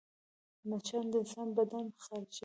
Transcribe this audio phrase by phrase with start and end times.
[0.69, 2.39] مچان د انسان بدن خارشوي